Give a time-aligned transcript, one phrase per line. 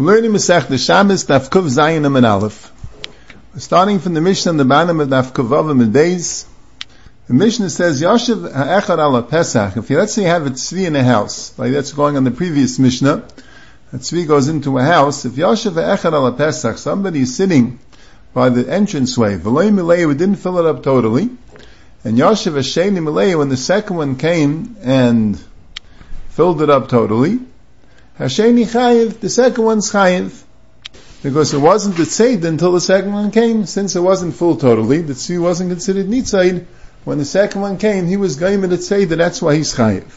[0.00, 2.70] Learning Masech the Shabbos Daf Kuv Zayin and Aleph.
[3.56, 5.92] Starting from the Mishnah on the bottom of Daf Kuv Vav and.
[5.92, 9.76] The Mishnah says Yashiv Ha'echad Ala Pesach.
[9.76, 12.22] If you let's say you have a tzvi in a house, like that's going on
[12.22, 13.24] the previous Mishnah,
[13.92, 15.24] a tzvi goes into a house.
[15.24, 17.80] If Yashiv Ha'echad Ala Pesach, somebody is sitting
[18.32, 21.28] by the entranceway, V'loi Milei, we didn't fill it up totally,
[22.04, 25.42] and Yashiv Ha'sheni Milei, when the second one came and
[26.28, 27.40] filled it up totally,
[28.18, 30.42] Hasheni Chayiv, the second one's Chayiv.
[31.22, 33.64] Because it wasn't the Tzayd until the second one came.
[33.66, 36.66] Since it wasn't full totally, the Tzvi wasn't considered Nitzayd.
[37.04, 40.10] When the second one came, he was going to Tzayd, and that's why he's Chayiv.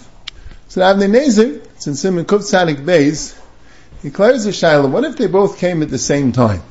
[0.68, 3.38] So Avnei Nezer, since him and Kuf Tzadik Beis,
[4.02, 6.64] declares a Shaila, what if they both came at the same time?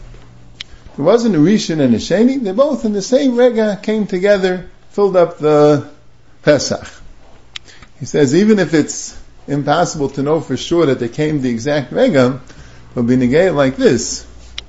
[0.97, 4.69] There wasn't a Rishon and a Sheni, they both in the same Rega came together,
[4.91, 5.89] filled up the
[6.43, 6.89] Pesach.
[8.01, 9.20] He says, even if it's
[9.51, 12.41] impossible to know for sure that they came the exact Rega,
[12.95, 14.27] will be negated like this.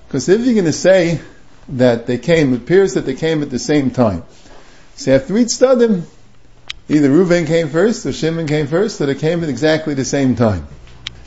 [0.08, 1.22] Because if you're going to say
[1.70, 4.24] that they came, it appears that they came at the same time.
[4.96, 6.04] So have three tzadim.
[6.90, 10.36] Either Reuven came first, or Shimon came first, or they came at exactly the same
[10.36, 10.68] time.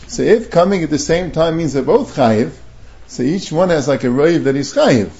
[0.06, 2.52] So if coming at the same time means they're both chayiv,
[3.06, 5.10] so each one has like a rave that he's chayiv.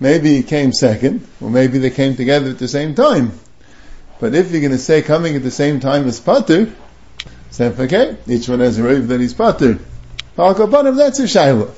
[0.00, 3.32] Maybe he came second, or maybe they came together at the same time.
[4.20, 6.72] But if you're going to say coming at the same time as pater,
[7.60, 9.78] okay, each one has a rave that he's pater.
[10.36, 11.70] Al that's a shaila.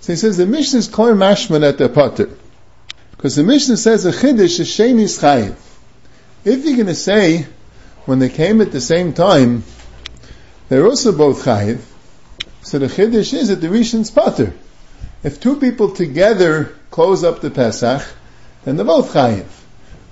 [0.00, 2.30] So he says the Mishnah is clear mashman at the pater.
[3.12, 5.56] Because the Mishnah says a chiddush is shenis chayiv.
[6.44, 7.46] If you're going to say
[8.04, 9.64] when they came at the same time,
[10.68, 11.80] they're also both chayiv.
[12.62, 14.52] So the chiddush is that the Rishon's pater.
[15.22, 18.06] If two people together close up the Pesach,
[18.64, 19.46] then they're both chayiv.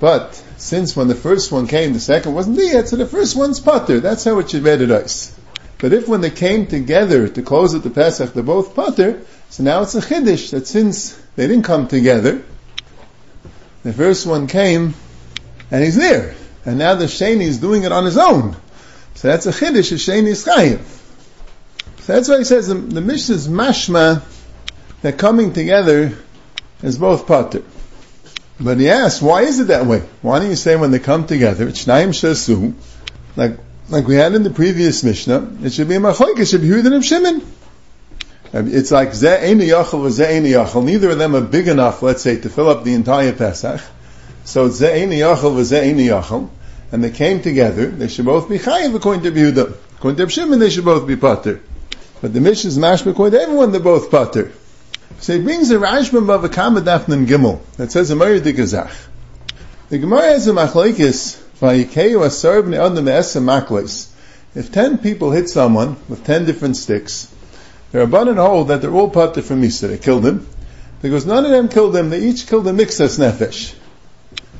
[0.04, 3.34] But since when the first one came, the second wasn't there yet, so the first
[3.34, 4.00] one's pater.
[4.00, 5.34] That's how it should read it us.
[5.78, 9.62] But if when they came together to close at the Pesach, they're both pater, so
[9.62, 12.44] now it's a chiddush that since they didn't come together,
[13.82, 14.92] the first one came
[15.70, 16.34] and he's there,
[16.66, 18.54] and now the sheni is doing it on his own.
[19.14, 19.88] So that's a chiddush.
[19.88, 20.82] The sheni is chayiv.
[22.00, 24.22] So that's why he says the, the Mishnah is mashma
[25.00, 26.12] that coming together
[26.82, 27.62] is both pater.
[28.60, 30.00] But he asks, why is it that way?
[30.22, 32.74] Why don't you say when they come together, Shnaim Shasu,
[33.36, 36.62] like, like we had in the previous Mishnah, it should be a Machoik, it should
[36.62, 37.42] be Yehuda and Shimon.
[38.52, 40.84] It's like Zeh Eini Yachal or Yachal.
[40.84, 43.80] Neither of them are big enough, let's say, to fill up the entire Pesach.
[44.44, 46.48] So Zeh Eini Yachal or Zeh Eini Yachal.
[46.92, 49.74] And they came together, they should both be Chayiv according to Yehuda.
[49.96, 51.60] According to Shimon, they should both be Pater.
[52.22, 54.52] But the Mishnah is mashma according to everyone, they're both Pater.
[55.24, 58.94] So he brings a Rashba of a Kamadafnan Gimel that says a Mari Gazach.
[59.88, 63.06] The Gemara has a machlekes vayikeyu asar b'nei adam
[63.46, 64.12] makles.
[64.54, 67.34] If ten people hit someone with ten different sticks,
[67.90, 69.88] they're abundant hold that they're all pater from Misa.
[69.88, 70.46] They killed him.
[71.00, 73.74] Because none of them killed him, they each killed a mixas nefesh.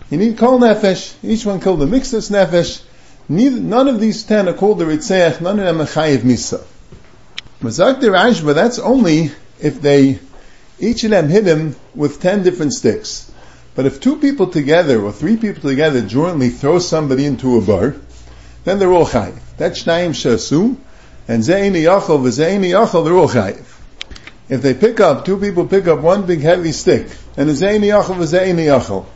[0.09, 2.83] You need kol nefesh, each one killed a mixas nefesh.
[3.29, 6.65] Neither, none of these ten are called the ritzeach, none of them are chayiv misa.
[7.61, 9.31] Mazak the Rashba, that's only
[9.61, 10.21] if they
[10.79, 13.31] each of them hit him with ten different sticks.
[13.75, 17.97] But if two people together or three people together jointly throw somebody into a bar,
[18.65, 19.39] then they're all chayiv.
[19.57, 20.77] That's shnayim shasu,
[21.29, 23.65] and zeini yachol v'zeini yachol, they're all chayiv.
[24.49, 27.87] If they pick up, two people pick up one big heavy stick, and the zeini
[27.87, 29.07] yachol v'zeini yachol,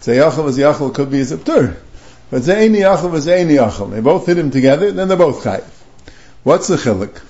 [0.00, 1.76] say yachol v'zeyachol could be a zeptur,
[2.30, 5.64] but zeini yachol v'zeini yachol, they both hit him together, then they're both chayiv.
[6.42, 7.20] What's the chilik?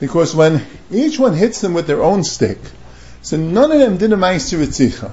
[0.00, 2.58] Because when each one hits them with their own stick,
[3.24, 5.10] so none of them did a meiser ritzicha.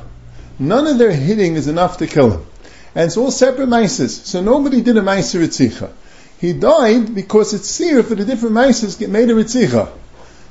[0.60, 2.46] None of their hitting is enough to kill him.
[2.94, 4.10] And it's all separate meisers.
[4.10, 5.94] So nobody did a meiser ritzicha.
[6.38, 9.90] He died because it's seer for the different meisers get made a ritzicha.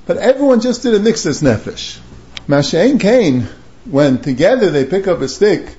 [0.06, 1.98] But everyone just did a mixus nefesh.
[2.48, 3.46] Mashain Cain,
[3.84, 5.76] when together they pick up a stick,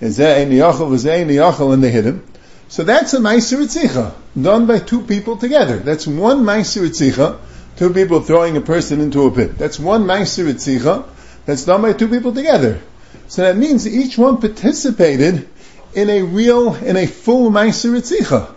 [0.00, 2.24] and they hit him.
[2.68, 5.78] So that's a meiser ritzicha, done by two people together.
[5.78, 7.40] That's one meiser ritzicha,
[7.76, 9.58] two people throwing a person into a pit.
[9.58, 11.08] That's one meiser ritzicha,
[11.46, 12.80] that's done by two people together.
[13.28, 15.48] So that means each one participated
[15.94, 18.54] in a real, in a full Meiser Ritzicha.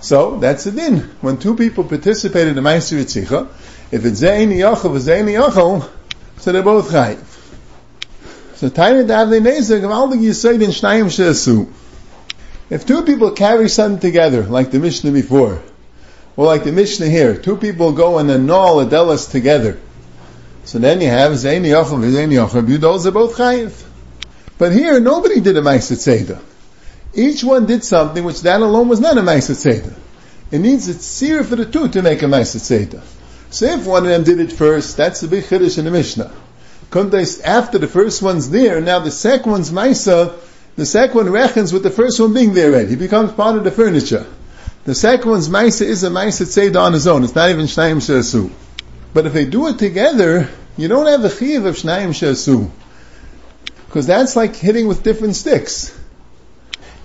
[0.00, 0.98] So that's the din.
[1.20, 3.48] When two people participate in the Meiser Ritzicha,
[3.92, 5.88] if it's Zaini Yachal or Zaini Yachal,
[6.38, 7.18] so they're both chayiv.
[8.56, 11.70] So Taina Davle Nezer, Gavaldig Yisoid in Shnayim Shesu.
[12.70, 15.62] If two people carry something together, like the Mishnah before,
[16.36, 19.80] or like the Mishnah here, two people go and annul a delas together,
[20.70, 22.78] so then you have Zaini Yochel and Zaini Yochel.
[22.78, 23.72] Those are both chayiv.
[24.56, 26.40] But here, nobody did a Ma'aser Tzeda.
[27.12, 29.92] Each one did something which that alone was not a Ma'aser Tzeda.
[30.52, 33.02] It needs a seer for the two to make a Ma'aser Tzeda.
[33.50, 36.30] So if one of them did it first, that's the big chiddush in the Mishnah.
[37.44, 40.38] After the first one's there, now the second one's Maisa,
[40.76, 42.90] the second one reckons with the first one being there already.
[42.90, 44.24] He becomes part of the furniture.
[44.84, 47.24] The second one's Maisa is a Maisa Tzeda on his own.
[47.24, 48.52] It's not even Shnayim Shesu.
[49.12, 52.70] But if they do it together, you don't have the Chiv of Shnayim Shesu.
[53.86, 55.96] Because that's like hitting with different sticks.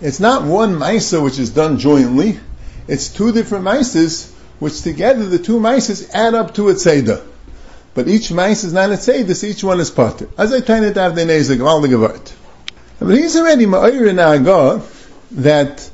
[0.02, 2.40] It's not one Maisa which is done jointly.
[2.88, 7.26] It's two different Maisas, which together the two Maisas add up to a Tzeda.
[7.96, 10.30] But each Maisa is not a Tzeda, each one is Pater.
[10.38, 12.34] As I tell it, Avnei Nezer, all the Gevart.
[13.00, 14.18] But he's already Ma'ir in
[15.44, 15.90] that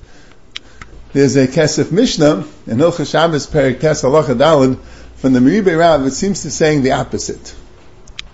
[1.13, 4.77] there's a Kesef Mishnah in Hilchah Shabbos Perik Tes Halacha
[5.15, 6.05] from the Meribei Rav.
[6.05, 7.55] It seems to saying the opposite.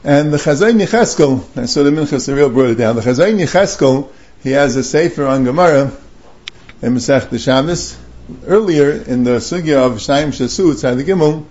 [0.07, 2.95] And the Chazon Yecheskel, I saw the Minchas real brought it down.
[2.95, 4.07] The Chazon Yecheskel,
[4.41, 5.91] he has a sefer on Gemara
[6.81, 7.97] in Masech Shabbos.
[8.45, 11.43] Earlier in the sugya of Shnayim Shasu, Tzad Gimel,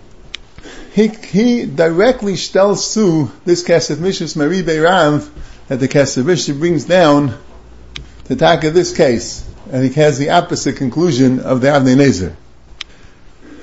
[0.95, 5.31] he, he directly tells to this Kesef Mishnah Meribei Rav
[5.69, 7.37] that the Kesef Mishnah brings down
[8.25, 12.35] to tackle this case and he has the opposite conclusion of the Avnei Nezer.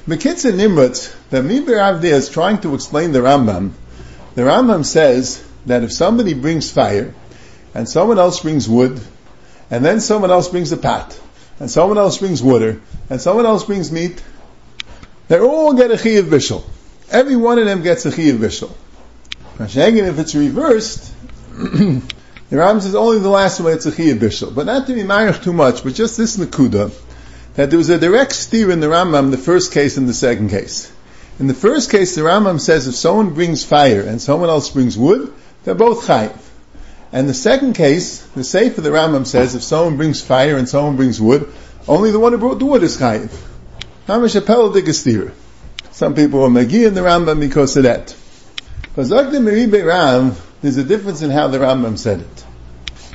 [0.08, 3.72] Mekitza Nimrut, that Miber Avdi is trying to explain the Rambam.
[4.36, 7.14] The Rambam says that if somebody brings fire,
[7.74, 9.00] and someone else brings wood,
[9.70, 11.20] and then someone else brings a pot,
[11.60, 14.22] and someone else brings water, and someone else brings meat,
[15.28, 16.64] they all get a Chiyav Bishul.
[17.10, 18.72] Every one of them gets a Chiyav Bishul.
[19.60, 21.14] If it's reversed,
[22.54, 25.02] The Ram says only the last one it's a chiyah bishul, but not to be
[25.02, 26.92] marich too much, but just this nakuda
[27.56, 30.50] that there was a direct steer in the Rambam, the first case and the second
[30.50, 30.92] case.
[31.40, 34.98] In the first case, the Rambam says if someone brings fire and someone else brings
[34.98, 35.34] wood,
[35.64, 36.38] they're both chayiv.
[37.12, 40.96] And the second case, the Sefer the Rambam says if someone brings fire and someone
[40.96, 41.52] brings wood,
[41.88, 43.32] only the one who brought the wood is chayiv.
[44.06, 45.32] Hamish apel
[45.92, 48.16] Some people are magi in the Rambam because of that.
[48.96, 52.46] Zogdim Ram, there's a difference in how the Rambam said it.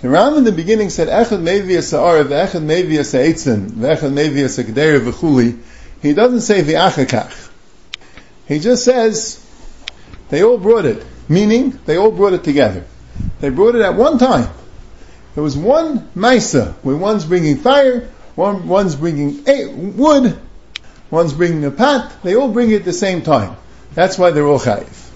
[0.02, 5.00] The Ram in the beginning said, Echad mevi sa'ar, v'echad mevi sa'etzin, v'echad mevi sa'keder
[5.00, 5.60] v'chuli.
[6.02, 7.47] He doesn't say v'achakach.
[8.48, 9.44] He just says,
[10.30, 11.06] they all brought it.
[11.28, 12.84] Meaning, they all brought it together.
[13.40, 14.48] They brought it at one time.
[15.34, 19.44] There was one Maisa, where one's bringing fire, one, one's bringing
[19.96, 20.38] wood,
[21.10, 23.56] one's bringing a pot, they all bring it at the same time.
[23.94, 25.10] That's why they're all chayiv.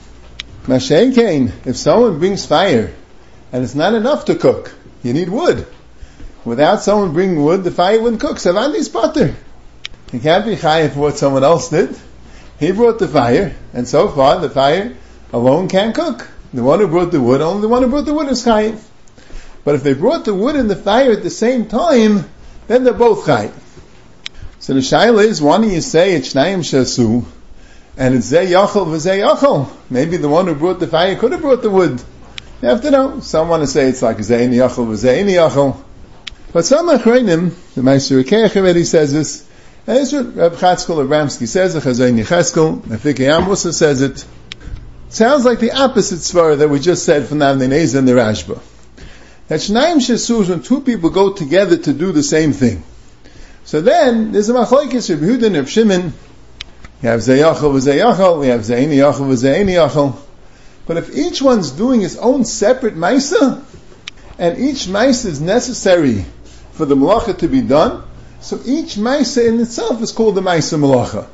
[0.65, 2.95] Mashen if someone brings fire
[3.53, 4.75] and it's not enough to cook.
[5.03, 5.67] You need wood.
[6.45, 8.37] Without someone bringing wood, the fire wouldn't cook.
[8.37, 9.35] Savandi's butter.
[10.13, 11.97] You can't be chayiv for what someone else did.
[12.63, 14.95] He brought the fire, and so far the fire
[15.33, 16.29] alone can't cook.
[16.55, 18.81] The one who brought the wood, only the one who brought the wood is chayiv.
[19.65, 22.31] But if they brought the wood and the fire at the same time,
[22.69, 23.51] then they're both chayiv.
[24.61, 27.25] So the shaila is, why don't you say it's shnayim shasu,
[27.97, 29.69] and it's zeh yachol v'zeh yachol?
[29.91, 32.01] Maybe the one who brought the fire could have brought the wood.
[32.63, 33.19] You have to know.
[33.19, 35.83] Some want to say it's like Zaini Yachol Zaini Yachol.
[36.53, 39.49] But some Achreinim, the Meister Rekeach already says this,
[39.85, 44.25] and what Reb Chatzkel Abramsky says, Chazon Yecheskel, Nefike also says it.
[45.09, 48.61] Sounds like the opposite svara that we just said from the Avnei and the Rashba.
[49.49, 52.85] That Shnayim Shesus, when two people go together to do the same thing.
[53.65, 56.13] So then, there's a machlokes Reb Yehuda and Reb Shimon.
[57.03, 60.17] You have Zayachol v'Zayachol, we have Zayini Yachol v'Zayini Yachol.
[60.87, 63.65] But if each one's doing his own separate Maisa,
[64.39, 66.25] and each Maisa is necessary
[66.71, 68.05] for the Malacha to be done,
[68.43, 71.27] so each Maisa in itself is called the Maisa Malacha.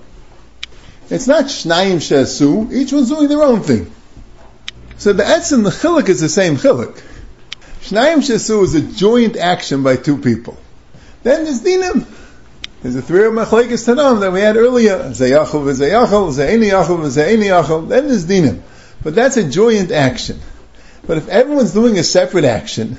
[1.10, 3.90] It's not Shnayim Shesu, each one's doing their own thing.
[4.98, 7.02] So the Etz and the Chilik is the same Chilik.
[7.80, 10.58] Shnayim Shesu is a joint action by two people.
[11.22, 12.06] Then there's Dinim.
[12.82, 14.98] There's a three of Machlekes Tanam that we had earlier.
[15.10, 17.88] Zayachol v'Zayachol, Zayini Yachol v'Zayini Yachol.
[17.88, 18.60] Then there's Dinim.
[19.02, 20.40] But that's a joint action.
[21.06, 22.98] But if everyone's doing a separate action,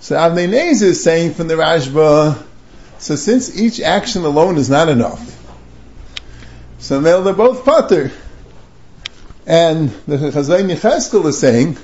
[0.00, 2.42] so Avnei is saying from the Rashba,
[3.00, 5.36] so since each action alone is not enough,
[6.78, 8.12] so they're both pater.
[9.46, 11.76] And the Chazon Yecheskel is saying,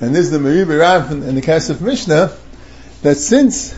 [0.00, 2.36] and this is the Meribei Rav and the Kesef Mishnah,
[3.02, 3.74] that since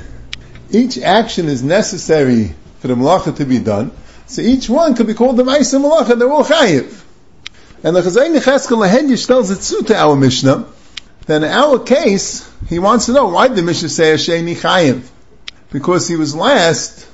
[0.70, 3.92] each action is necessary for the malacha to be done,
[4.26, 7.02] so each one could be called the Maisa Malacha, they're all chayiv.
[7.82, 10.66] And the Chazayin Cheskel Lahedish tells it to our Mishnah.
[11.26, 15.06] Then in our case, he wants to know why the Mishnah say Asheni Chayiv?
[15.70, 17.06] Because he was last.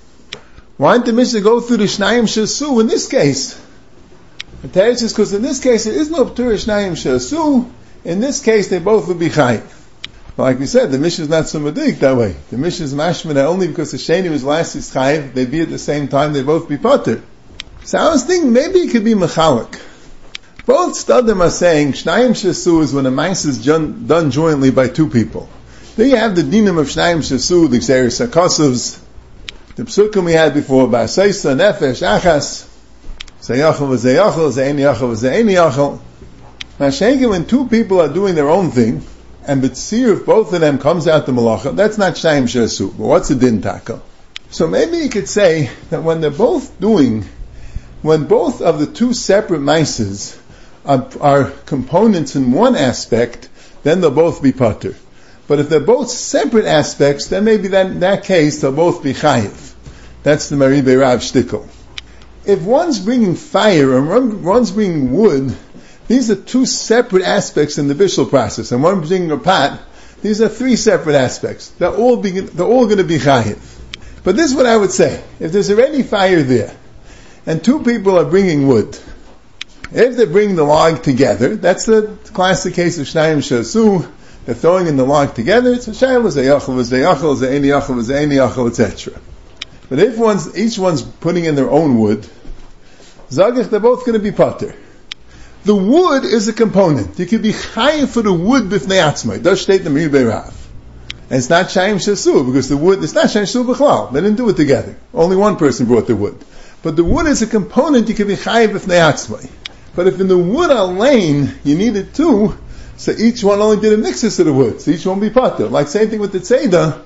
[0.76, 3.60] Why didn't the Mishnah go through the Shnayim Shasu in this case?
[4.62, 7.70] The Teretz says because in this case there is no Ptur Shnayim Shasu.
[8.04, 9.62] In this case, they both would be Chayiv.
[10.36, 12.34] Like we said, the Mishnah is not so madik that way.
[12.50, 15.68] The Mishnah is mashman only because the Sheni was last is chayiv, they'd be at
[15.68, 17.22] the same time, they'd both be potter.
[17.84, 19.78] So I was thinking maybe it could be machalik.
[20.64, 25.08] Both Stadim are saying Shnayim Shasu is when a mice is done jointly by two
[25.08, 25.50] people.
[25.94, 28.98] Then you have the dinim of Shnayim Shasu, the Xeris Akosovs,
[29.76, 32.66] the psukim we had before, Ba'asaisa, Nefesh, Achas,
[33.42, 36.00] Zayachal v'Zayachal, Zayni Yachal v'Zayni Yachal.
[36.78, 39.02] Now, when two people are doing their own thing,
[39.46, 42.96] and B'tzir, if both of them comes out the malacha, that's not Shnayim Shasu.
[42.96, 44.00] But what's the din taka?
[44.48, 47.26] So maybe you could say that when they're both doing,
[48.00, 50.38] when both of the two separate mices
[50.86, 53.50] are, are components in one aspect,
[53.82, 54.96] then they'll both be putter.
[55.52, 59.12] But if they're both separate aspects, then maybe that, in that case they'll both be
[59.12, 59.74] chayiv.
[60.22, 61.68] That's the Maribe Rav shtickle.
[62.46, 65.54] If one's bringing fire and one's bringing wood,
[66.08, 68.72] these are two separate aspects in the bishul process.
[68.72, 69.78] And one's bringing a pot,
[70.22, 71.68] these are three separate aspects.
[71.68, 73.60] They're all, being, they're all going to be chayiv.
[74.24, 75.22] But this is what I would say.
[75.38, 76.74] If there's already fire there,
[77.44, 78.98] and two people are bringing wood,
[79.92, 84.10] if they bring the log together, that's the classic case of Shnayim Shasu,
[84.44, 88.68] they're throwing in the log together, it's a shayla, zayachal, zayachal, zayni yachal, zayni yachal,
[88.68, 89.20] etc.
[89.88, 92.26] But if one's, each one's putting in their own wood,
[93.30, 94.74] zagich, they're both going to be potter.
[95.64, 97.18] The wood is a component.
[97.18, 99.42] You could be chayiv for the wood b'fnei.
[99.42, 100.58] Does state the Mirbe Rav.
[101.30, 104.12] And it's not Shayim Shasu, because the wood, it's not Shayim Shasu B'chlal.
[104.12, 104.96] They didn't do it together.
[105.14, 106.44] Only one person brought the wood.
[106.82, 109.48] But the wood is a component you can be chayiv b'fnei atzmai.
[109.94, 112.58] But if in the wood alone you needed two,
[113.02, 114.80] so each one only did a mixus of the wood.
[114.80, 115.66] So each one be potter.
[115.66, 117.02] Like same thing with the Tzeda.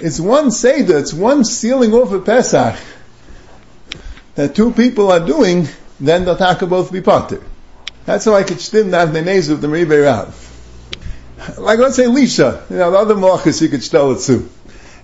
[0.00, 2.76] It's one Seder, it's one sealing off of Pesach
[4.34, 5.68] that two people are doing,
[6.00, 7.40] then the taka both be potter.
[8.06, 11.58] That's how I could the Avnei of the Meribei Rav.
[11.58, 14.50] Like let's say Lisha, you know, the other malachas you could tell it too.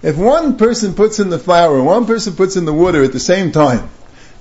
[0.03, 3.13] If one person puts in the flour and one person puts in the water at
[3.13, 3.89] the same time,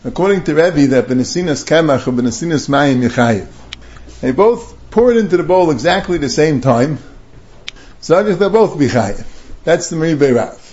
[0.03, 5.38] according to Rebbe, that benesinas kemach or benesinas mayim yichayiv, they both pour it into
[5.38, 7.00] the bowl exactly the same time,
[8.02, 9.26] so they'll both be chayiv.
[9.64, 10.68] That's the Meribei Rav.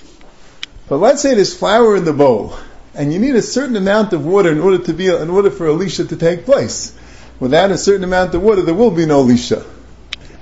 [0.88, 2.56] But let's say there's flour in the bowl,
[2.94, 5.66] and you need a certain amount of water in order to be, in order for
[5.66, 6.94] Elisha to take place.
[7.38, 9.64] Without a certain amount of water, there will be no Elisha.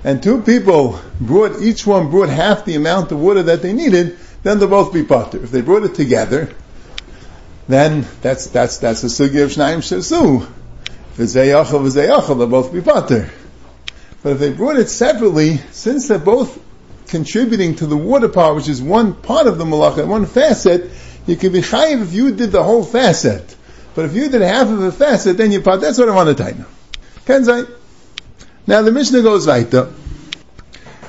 [0.05, 4.17] And two people brought, each one brought half the amount of water that they needed,
[4.43, 5.43] then they'll both be potter.
[5.43, 6.49] If they brought it together,
[7.69, 10.47] then that's, that's, that's the sugi of Shnayim Shasu.
[11.17, 13.31] They'll both be potter.
[14.27, 16.61] But if they brought it separately, since they're both
[17.07, 20.91] contributing to the water part, which is one part of the malacha, one facet,
[21.29, 23.55] you can be chayiv if you did the whole facet.
[23.95, 25.81] But if you did half of a facet, then you part.
[25.81, 26.65] That's what I want to tell you.
[27.25, 27.71] Kenzai.
[28.67, 29.93] Now the Mishnah goes weiter.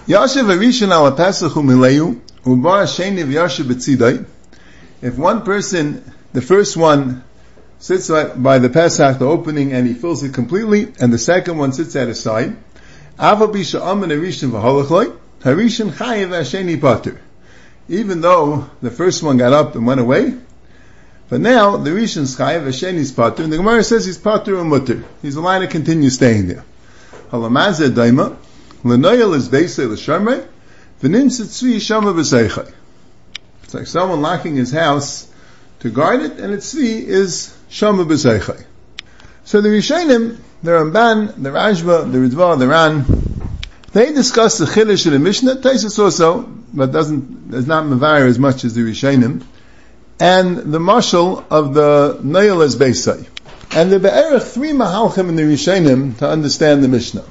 [0.06, 4.28] Yashiv Arishan al Pesach u'mileyu u'bar sheni v'yashiv b'tzidai.
[5.02, 7.24] If one person, the first one
[7.80, 11.74] sits by the Pesach, the opening, and he fills it completely, and the second one
[11.74, 12.56] sits at his side,
[13.20, 13.40] Even
[18.22, 20.36] though the first one got up and went away,
[21.30, 25.04] but now the Rishon's chayiv Hasheni's pater, and the Gemara says he's pater and mutter.
[25.24, 26.64] He's allowed to continue staying there.
[27.32, 28.38] Halamaze daima,
[28.84, 30.46] lenoyel is beisei l'shamrei,
[31.02, 32.72] v'nimset tzvi shama b'seichai.
[33.64, 35.28] It's like someone locking his house
[35.80, 38.64] to guard it, and its tzvi is shama b'seichai.
[39.44, 43.06] So the Rishonim, the Ramban, the Rashba, the Ritva, the Ran,
[43.94, 48.40] they discuss the Chilish of the Mishnah, Taisus also, but doesn't, is not Mavar as
[48.40, 49.44] much as the Rishonim,
[50.20, 53.28] and the marshal of the Noyel as Beisai.
[53.72, 57.24] And there are three Mahalchim in the Rishonim to understand the Mishnah.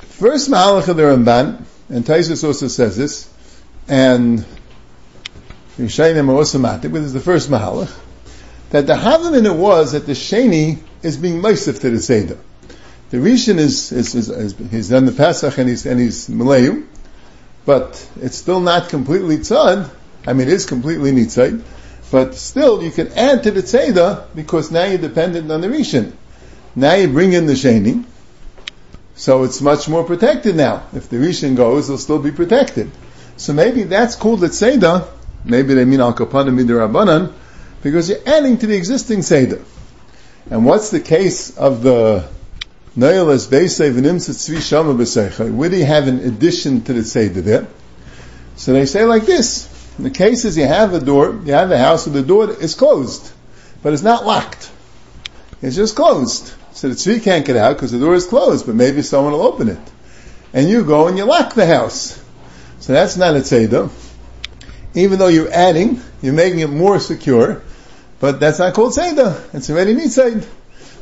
[0.00, 3.32] First Mahalach of the Ramban, and Taisus also says this,
[3.86, 4.44] and
[5.78, 7.96] Rishonim are also matik, but is the first Mahalach,
[8.70, 12.36] that the Havim in it was that the Sheni is being Meisif to the Seder.
[13.10, 16.86] The Rishon is, is, is, is, he's done the Pesach and he's, and he's Malayu,
[17.64, 19.90] but it's still not completely tzad.
[20.26, 21.62] I mean, it is completely nitzad,
[22.10, 26.12] but still you can add to the tzeda because now you're dependent on the Rishon.
[26.76, 28.04] Now you bring in the Sheni,
[29.14, 30.86] so it's much more protected now.
[30.92, 32.90] If the Rishon goes, it'll still be protected.
[33.38, 35.08] So maybe that's called the tzeda.
[35.44, 37.32] Maybe they mean al kapanim midirabanan,
[37.82, 39.64] because you're adding to the existing tzeda.
[40.50, 42.28] And what's the case of the
[42.98, 43.20] Do you
[45.84, 47.68] have an addition to the Seder there?
[48.56, 49.68] So they say like this.
[49.98, 52.74] In the cases you have a door, you have a house where the door is
[52.74, 53.32] closed,
[53.84, 54.72] but it's not locked.
[55.62, 56.52] It's just closed.
[56.72, 59.42] So the tzvi can't get out because the door is closed, but maybe someone will
[59.42, 59.78] open it.
[60.52, 62.20] And you go and you lock the house.
[62.80, 63.90] So that's not a tzeder.
[64.94, 67.62] Even though you're adding, you're making it more secure,
[68.18, 69.54] but that's not called tzeder.
[69.54, 70.48] It's already nitzed.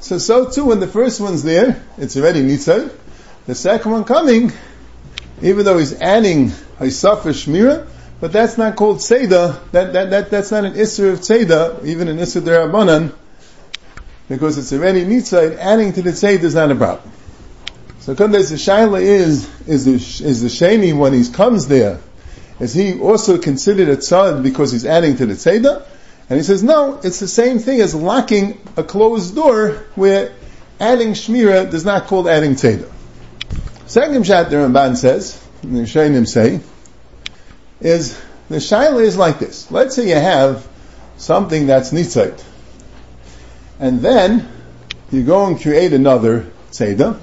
[0.01, 2.93] So, so too, when the first one's there, it's already nitzay.
[3.47, 4.53] The second one coming,
[5.43, 6.49] even though he's adding
[6.79, 7.89] Haisafa Shmira,
[8.21, 12.09] but that's not called Seda, that, that, that, that's not an Isser of Seda, even
[12.09, 13.13] an Isser Derabanan,
[14.29, 17.13] because it's already Nitzay, adding to the Seda is not a problem.
[18.01, 22.01] So Kundes, the Shaila is, is the, is the Sheni when he comes there,
[22.59, 25.85] is he also considered a tzad because he's adding to the tzeda?
[26.29, 30.33] And he says, no, it's the same thing as locking a closed door where
[30.81, 32.91] adding shmira does not call adding tzeda.
[33.87, 36.61] Second shat the Ramban says, and the Shainim say,
[37.81, 39.71] is the shaila is like this.
[39.71, 40.67] Let's say you have
[41.17, 42.43] something that's nitzait,
[43.79, 44.49] and then
[45.11, 47.21] you go and create another tzeda,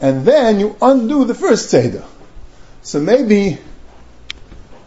[0.00, 2.04] and then you undo the first tzeda.
[2.82, 3.58] So maybe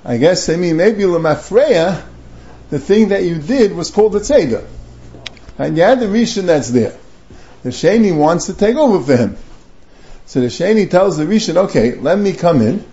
[0.04, 2.04] I guess I mean maybe lemafreya,
[2.70, 4.66] the thing that you did was called the tzeda,
[5.58, 6.96] and you had the rishon that's there.
[7.64, 9.38] The sheni wants to take over for him,
[10.26, 12.86] so the sheni tells the rishon, okay, let me come in.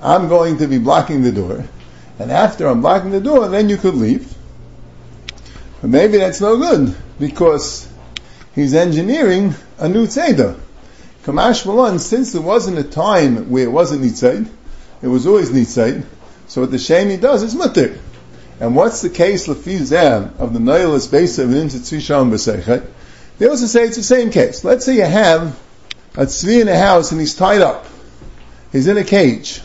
[0.00, 1.64] I'm going to be blocking the door,
[2.18, 4.32] and after I'm blocking the door, then you could leave.
[5.80, 7.88] But maybe that's no good because
[8.54, 10.58] he's engineering a new tzeda.
[11.24, 14.48] Kamash Malon, since there wasn't a time where it wasn't nitzed,
[15.02, 16.04] it was always nitzed,
[16.46, 17.98] so what the Sheni does is mutter.
[18.60, 22.86] And what's the case lefizem of the noilus base of an Tzvisham b'seichet?
[23.38, 24.64] They also say it's the same case.
[24.64, 25.58] Let's say you have
[26.16, 27.86] a tzvi in a house and he's tied up.
[28.72, 29.60] He's in a cage.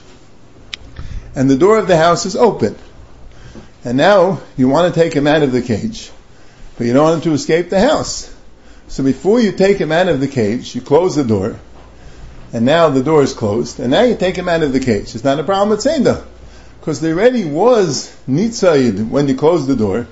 [1.35, 2.77] And the door of the house is open.
[3.83, 6.11] And now you want to take him out of the cage.
[6.77, 8.33] But you don't want him to escape the house.
[8.87, 11.59] So before you take him out of the cage, you close the door.
[12.53, 13.79] And now the door is closed.
[13.79, 15.15] And now you take him out of the cage.
[15.15, 16.23] It's not a problem with Seder
[16.83, 20.05] because there already was nitzayid when you closed the door.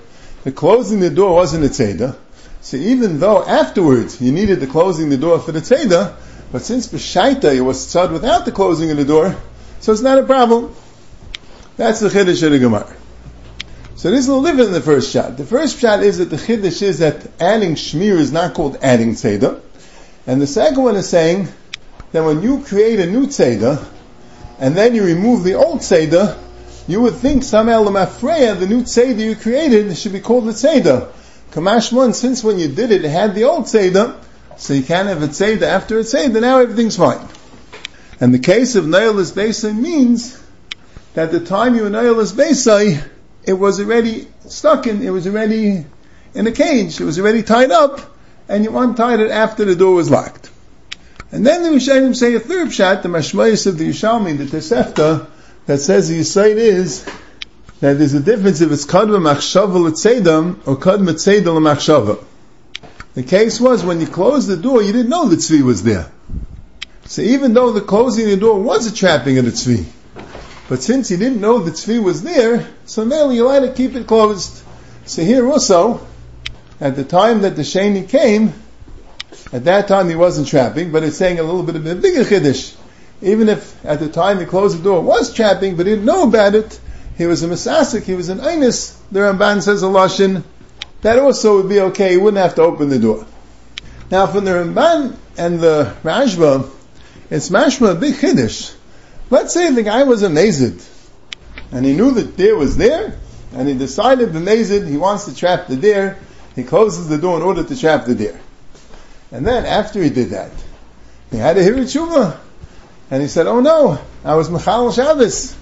[0.45, 2.15] The closing the door wasn't a tzeda.
[2.61, 6.15] So even though afterwards you needed the closing the door for the tzeda,
[6.49, 9.35] but since b'shaita it was tzad without the closing of the door,
[9.81, 10.73] so it's not a problem.
[11.75, 12.96] That's the chiddush of the Gemara.
[13.96, 15.35] So this is a little different than the first shot.
[15.35, 19.15] The first shot is that the chiddush is that adding shmir is not called adding
[19.15, 19.59] tzeda,
[20.25, 21.50] and the second one is saying
[22.13, 23.85] that when you create a new tzeda,
[24.57, 26.37] and then you remove the old tzeda,
[26.91, 31.11] you would think somehow Lamafreya, the new Tzeda you created, should be called the Tzeda.
[31.51, 34.17] Kamashmon, since when you did it, it had the old Tzeda,
[34.57, 37.27] so you can't have a Tzeda after a Tzeda, now everything's fine.
[38.19, 40.41] And the case of Nailas Beisai means
[41.13, 43.03] that the time you were Beisai,
[43.43, 45.85] it was already stuck in, it was already
[46.33, 47.99] in a cage, it was already tied up,
[48.47, 50.49] and you untied it after the door was locked.
[51.31, 55.27] And then the Rishonim say a third shot, the Mashmayis of the Yishalmi, the Tosefta,
[55.72, 57.05] that says the Yisaid is
[57.79, 62.22] that there's a difference if it's kadma machshava l'tzeidam or kadma tzeidam l'machshava.
[63.14, 66.12] The case was when you closed the door, you didn't know the tzvi was there.
[67.05, 69.86] So even though the closing the door was a trapping of the tzvi,
[70.68, 73.96] but since you didn't know the tzvi was there, so now you allowed to keep
[73.96, 74.62] it closed.
[75.05, 76.05] So here also,
[76.81, 78.53] at the time that the sheni came,
[79.53, 82.25] at that time he wasn't trapping, but it's saying a little bit of a bigger
[82.25, 82.75] chiddush
[83.22, 86.24] even if at the time he closed the door was trapping, but he didn't know
[86.24, 86.79] about it,
[87.18, 90.44] he was a misasik, he was an einis, the Ramban says a lashon,
[91.01, 93.25] that also would be okay, he wouldn't have to open the door.
[94.10, 96.70] Now from the Ramban and the Rashba,
[97.29, 98.74] it's mashma a big chiddush.
[99.29, 100.86] Let's say the guy was a amazed,
[101.72, 103.18] and he knew that deer was there,
[103.53, 106.18] and he decided the amazed, he wants to trap the deer,
[106.55, 108.40] he closes the door in order to trap the deer.
[109.31, 110.51] And then after he did that,
[111.29, 112.38] he had a hiritshuva.
[113.11, 115.55] And he said, oh no, I was Michal Shabbos.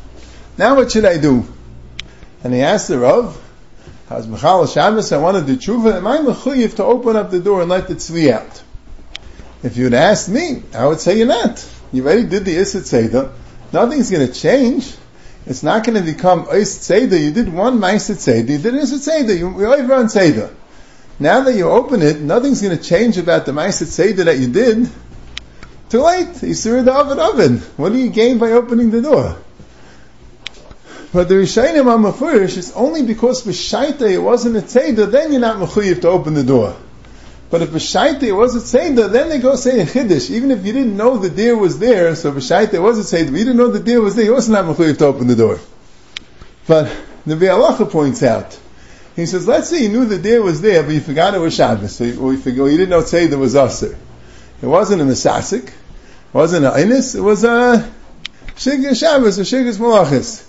[0.58, 1.46] Now what should I do?
[2.44, 3.44] And he asked the Rav,
[4.10, 7.40] I was Michal Shabbos, I wanted to tshuva, am I mechuyev to open up the
[7.40, 8.62] door and let the tzvi out?
[9.64, 11.68] If you'd asked me, I would say you're not.
[11.92, 13.34] You already did the Isit Seder.
[13.74, 14.96] Nothing's going to change.
[15.46, 17.18] It's not going to become Isit Seder.
[17.18, 18.52] You did one Maisit Seder.
[18.52, 19.34] You did Isit Seder.
[19.34, 20.56] You're over on Seder.
[21.20, 24.48] Now that you open it, nothing's going to change about the Maisit Seder that you
[24.48, 24.88] did.
[25.90, 26.28] Too late.
[26.28, 27.58] Yisur the oven oven.
[27.78, 29.38] What do you gain by opening the door?
[31.12, 35.42] But the Rishayim are mafurish is only because b'shaita it wasn't a tzeda, then you're
[35.42, 36.76] not mechuyev to open the door.
[37.50, 40.30] But if b'shaita it was a tzeda, then they go say a chiddush.
[40.30, 43.32] Even if you didn't know the deer was there, so b'shaita it was a tzeda,
[43.32, 45.36] but you didn't know the deer was there, you also not mechuyev to open the
[45.36, 45.60] door.
[46.68, 48.60] But the Biur Halacha points out,
[49.16, 51.56] he says, let's say you knew the deer was there, but you forgot it was
[51.56, 53.98] Shabbos, or you, forgot, you didn't know tzeda was aser.
[54.62, 55.72] It wasn't a misasik.
[56.30, 57.16] It wasn't a inis.
[57.16, 57.92] It was a
[58.56, 60.48] Shigga Shabbos or Shiggas Malachis.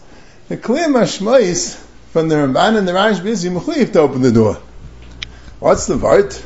[0.48, 1.76] The clear mashmais
[2.12, 4.58] from the Ramban and the Rashba is you to open the door.
[5.58, 6.44] What's the vart?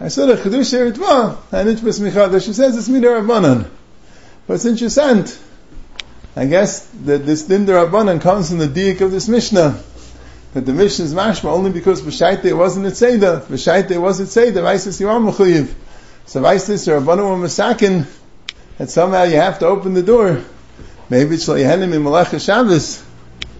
[0.00, 3.68] I saw the Chedusha Ritva, and it was Michadash, she says it's Midar Rabbanan.
[4.46, 5.26] But it's interesting.
[6.36, 9.82] I guess that this Din Rabbanan comes from the Diak of this Mishnah.
[10.54, 13.42] That the Mishnah is mashma only because B'shaita wasn't a Tzeda.
[13.42, 15.72] B'shaita wasn't Tzeda, Vaisis you are Mechuyiv.
[16.26, 18.06] So Vaisis Rabbanan were Masakin,
[18.80, 20.42] that somehow you have to open the door.
[21.10, 23.04] Maybe it's like Yehenim in Malach Shabbos.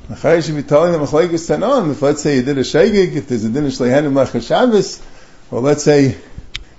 [0.08, 1.90] Achari should be telling them Machlaikis Tanon.
[1.90, 5.02] If let's say you did a Shegig, if there's a din of Shleihanim Malach Shabbos,
[5.50, 6.16] or let's say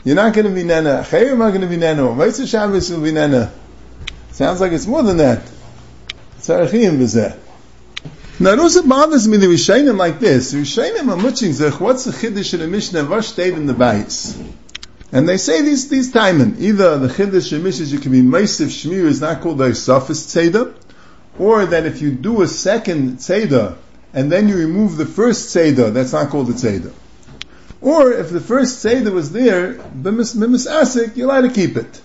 [0.03, 2.89] you're not going to be Nena, Achayim not going to be Nena, or Mitzvah Shabbos
[2.89, 3.53] will be Nena.
[4.31, 5.43] Sounds like it's more than that.
[6.39, 7.37] Tzarechim b'zeh.
[8.39, 10.49] Now, it also bothers me the Rishayim like this.
[10.49, 13.75] The Rishayim are muching zech, what's the Chiddush in the Mishnah, what stayed in the
[13.75, 14.35] Bais?
[15.11, 16.55] And they say these, these timing.
[16.59, 20.73] Either the Chiddush Mishnah, you can be Meisiv Shmir is not called a Sophist Tzeder,
[21.37, 23.75] or that if you do a second Tzeder,
[24.13, 26.93] and then you remove the first Tzeder, that's not called a Tzeder.
[27.81, 32.01] Or if the first Tzeder was there, Bimis Asik, you're allowed to keep it.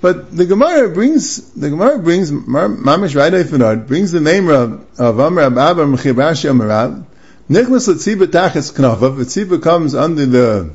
[0.00, 5.42] But the Gemara brings the Gemara brings Mamish Raidai brings the name of of Amr
[5.42, 7.04] Abba Mechibrashi Amarav.
[7.50, 9.18] Nichlas Latziba Tachas Knavav.
[9.18, 10.70] Latziba comes under the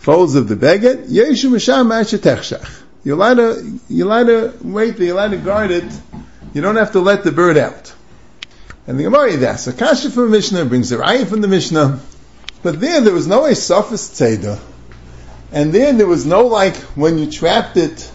[0.00, 1.06] folds of the beged.
[1.08, 2.82] Yeshu Mashatechshach.
[3.04, 4.98] You're allowed to you're allowed to wait.
[4.98, 5.90] You're allowed to guard it.
[6.52, 7.94] You don't have to let the bird out.
[8.86, 12.00] And the Gemara that's a kasha from the Mishnah brings the raya from the Mishnah.
[12.62, 14.58] But there, there was no a sophist tzeder.
[15.52, 18.10] And then there was no like when you trapped it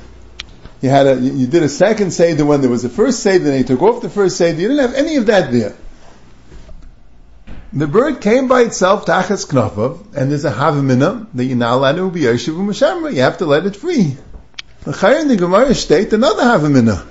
[0.86, 3.58] you had a, you did a second Seder when there was a first Seder, then
[3.58, 4.62] you took off the first Seder.
[4.62, 5.76] You didn't have any of that there.
[7.76, 11.74] The bird came by itself, to tachas knafav, and there's a havamina that you're not
[11.74, 13.14] allowed to be yoshev u'mashamra.
[13.14, 14.16] You have to let it free.
[14.86, 17.06] The in the Gemara state another havamina.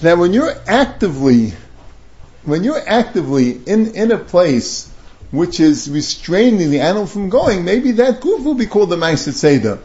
[0.00, 1.52] That when you're actively,
[2.44, 4.90] when you're actively in, in a place
[5.30, 9.34] which is restraining the animal from going, maybe that goof will be called the Ma'aset
[9.34, 9.78] Seder.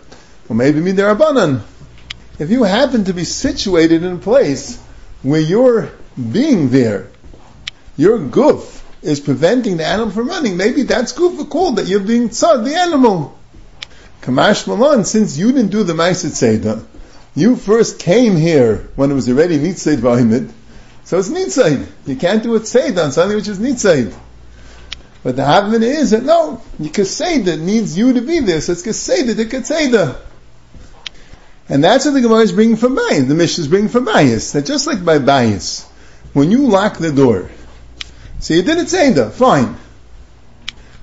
[0.48, 1.62] Or maybe Midarabanan
[2.39, 4.78] if you happen to be situated in a place
[5.24, 7.10] where you're being there,
[7.96, 12.29] your goof is preventing the animal from running, maybe that's goof called that you're being
[12.29, 13.38] tzad, the animal.
[14.21, 16.83] Kamash Malon, since you didn't do the Maisit Seder,
[17.36, 20.51] you first came here when it was already Nitzayid Vahimid,
[21.03, 21.88] so it's Nitzayid.
[22.05, 24.13] You can't do it Seder on something which is Nitzayid.
[25.23, 28.83] But the Havman is that no, you that needs you to be there, so it's
[28.83, 30.19] Keseda, the Keseda.
[31.69, 33.27] And that's what the Gemara is bringing from bias.
[33.27, 34.53] The Mishnah is bringing from bias.
[34.53, 35.83] That just like by bias,
[36.33, 37.49] when you lock the door,
[38.39, 39.76] so you didn't say that, fine.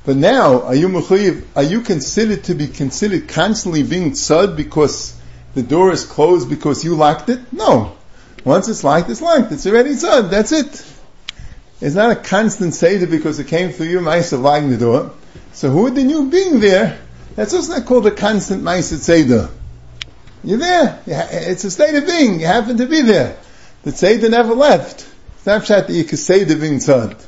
[0.05, 5.19] But now, are you are you considered to be considered constantly being tzad because
[5.55, 7.53] the door is closed because you locked it?
[7.53, 7.97] No.
[8.45, 9.51] Once it's locked, it's locked.
[9.51, 10.31] It's already tzad.
[10.31, 10.85] That's it.
[11.81, 15.13] It's not a constant seder because it came through your mice of locking the door.
[15.53, 16.99] So who the new being there?
[17.35, 19.49] That's also not called a constant mice seder.
[20.45, 21.01] You're there.
[21.07, 22.41] It's a state of being.
[22.41, 23.37] You happen to be there.
[23.83, 25.07] The Tzeder never left.
[25.47, 27.23] Not that you can say the being tzad.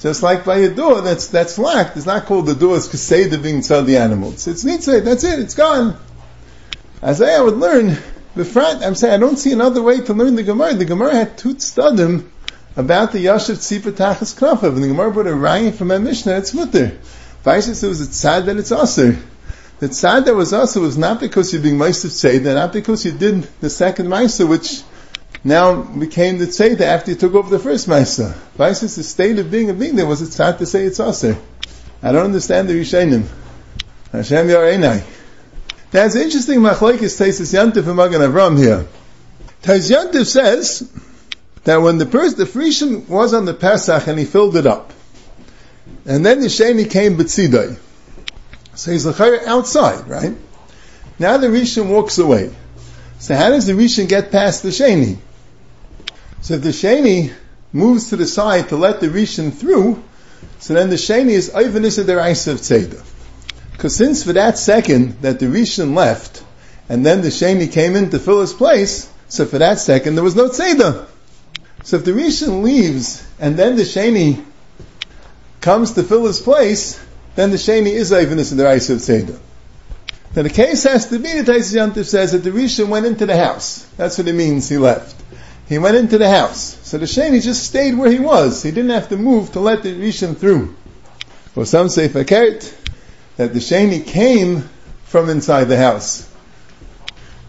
[0.00, 1.96] Just like by a door that's, that's locked.
[1.96, 4.46] It's not called the door, it's Kaseda being tzad the animals.
[4.46, 5.96] It's Nitzay, that's it, it's gone.
[7.02, 7.96] As I would learn,
[8.36, 10.74] the front, I'm saying I don't see another way to learn the Gemara.
[10.74, 12.28] The Gemara had two studim
[12.76, 16.36] about the Yashav Tzipa Tachas Knafav, and the Gemara brought a raya from my Mishnah,
[16.36, 16.96] it's mutter.
[17.44, 19.18] Vaishas it was a tzad that it's aser.
[19.80, 23.12] The tzad that was also was not because you're being Meister Tzeda, not because you
[23.12, 24.82] did the second Meister, which
[25.48, 28.34] now became the Tzeda after he took over the first Meister.
[28.54, 31.36] Vice the state of being a being there was a tzad to say it's also.
[32.02, 33.26] I don't understand the Rishonim.
[34.12, 35.02] Hashem Yarenai.
[35.90, 38.86] That's interesting machlokes Taisus Yantif and Magen Avram here.
[39.62, 40.90] Tais says
[41.64, 44.92] that when the person, the Rishon was on the Pesach and he filled it up,
[46.06, 47.78] and then the Sheni came B'tzidai,
[48.74, 50.36] so he's outside, right?
[51.18, 52.54] Now the Rishon walks away.
[53.18, 55.18] So how does the Rishon get past the Sheni?
[56.40, 57.32] So if the Sheni
[57.72, 60.02] moves to the side to let the Rishon through,
[60.58, 63.04] so then the Sheni is Ivanisa Deraisa of Tzeda.
[63.72, 66.42] Because since for that second that the Rishon left,
[66.88, 70.24] and then the Sheni came in to fill his place, so for that second there
[70.24, 71.06] was no Tzeda.
[71.84, 74.44] So if the Rishon leaves, and then the Sheni
[75.60, 77.02] comes to fill his place,
[77.34, 79.38] then the Sheni is Ivanus in the of Tzeda.
[80.34, 83.26] Now the case has to be, the Taisus Yantif says that the Rishon went into
[83.26, 83.84] the house.
[83.96, 85.14] That's what it means, he left.
[85.68, 86.78] He went into the house.
[86.82, 88.62] So the Sheni just stayed where he was.
[88.62, 90.74] He didn't have to move to let the Rishon through.
[91.52, 92.74] For some say Fakert,
[93.36, 94.68] that the Sheni came
[95.04, 96.26] from inside the house.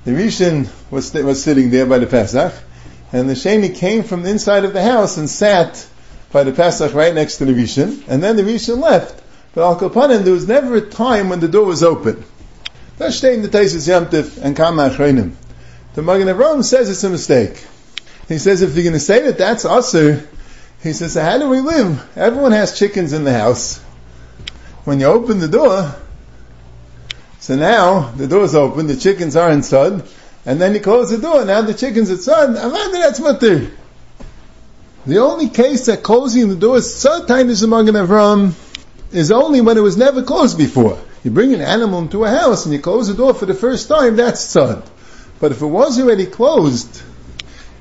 [0.04, 2.54] The Rishon was, was sitting there by the Pesach,
[3.14, 5.88] and the Sheni came from the inside of the house and sat
[6.32, 9.24] by the Pesach right next to the Rishon, and then the Rishon left.
[9.54, 12.24] But Al Kapanim, there was never a time when the door was open.
[12.98, 15.36] That's staying the Taisus Yamtiv and Kama Achreinim.
[15.96, 17.66] The Magen Avraham says it's a mistake.
[18.30, 20.26] He says if you're going to say that that's usher,
[20.84, 22.08] he says, so how do we live?
[22.16, 23.80] Everyone has chickens in the house.
[24.86, 25.96] When you open the door,
[27.40, 30.04] so now the door's open, the chickens are inside,
[30.46, 33.72] and then you close the door, now the chickens are inside, Amanda, that's mutter.
[35.08, 38.54] The only case that closing the door is so tiny as Magen Avram
[39.12, 41.00] is only when it was never closed before.
[41.24, 43.88] You bring an animal into a house and you close the door for the first
[43.88, 44.88] time, that's tzad.
[45.40, 47.02] But if it was already closed,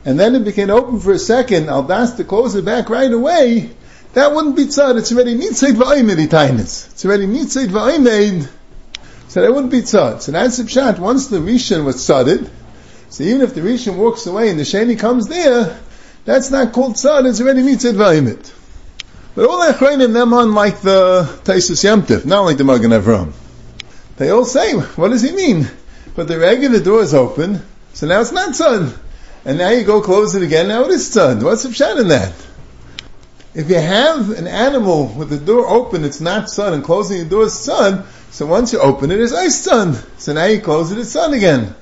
[0.08, 3.12] and then it became open for a second, I'll ask to close it back right
[3.12, 3.68] away,
[4.14, 4.96] that wouldn't be tzad.
[4.96, 6.92] It's already nitzayt v'aymed tainis.
[6.92, 8.48] It's already nitzayt v'aymed.
[9.28, 10.22] So that wouldn't be tzad.
[10.22, 10.98] So that's the pshat.
[10.98, 12.48] Once the rishon was tzadded,
[13.10, 15.78] so even if the rishon walks away and the sheni comes there,
[16.24, 17.28] that's not called tzad.
[17.28, 18.50] It's already nitzayt v'aymed.
[19.34, 23.34] But all the achrayim, them unlike the Taisus Yamtiv, not like the Magen Avram.
[24.16, 25.68] They all say, what does he mean?
[26.16, 28.96] But the regular door is open, so now it's not tzad.
[29.48, 31.42] And now you go close it again, now it is tzad.
[31.42, 32.34] What's the pshat in that?
[33.54, 37.24] If you have an animal with the door open, it's not sun, and closing the
[37.24, 39.96] door is sun, so once you open it, it's ice sun.
[40.18, 41.74] So now you close it, it's sun again.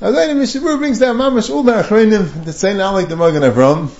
[0.00, 3.90] Now then, Mishabur brings down Mamash Ulda Achreinim, that say not like the Magen Avram.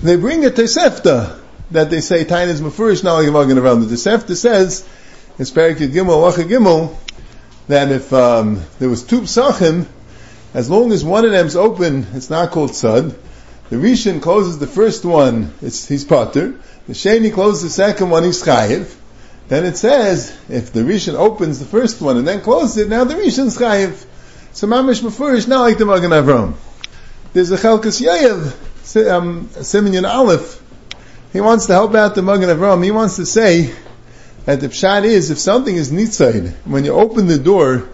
[0.00, 1.40] They bring a Tosefta,
[1.72, 3.88] that they say Tain is Mefurish, not like the Magen Avram.
[3.88, 4.88] The Tosefta says,
[5.40, 6.96] it's Parakid Gimel, Wacha Gimel,
[7.66, 9.88] that if um, there was two psachim,
[10.54, 13.14] as long as one of them's open, it's not called tzad.
[13.70, 16.54] The Rishon closes the first one, it's, he's potter.
[16.86, 18.94] The Sheni closes the second one, he's chayiv.
[19.48, 23.04] Then it says, if the Rishon opens the first one and then closes it, now
[23.04, 24.04] the Rishon's chayiv.
[24.52, 26.54] So mamish mefurish, not like the Magen Avram.
[27.32, 30.62] There's a Chalkas Yayev, um, Simeon Aleph.
[31.32, 32.84] He wants to help out the Magen Avram.
[32.84, 33.74] He wants to say
[34.44, 37.88] that the pshat is, if something is nitzayid, when you open the door,